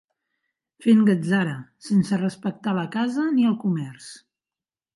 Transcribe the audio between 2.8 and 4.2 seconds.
la Casa, ni el comerç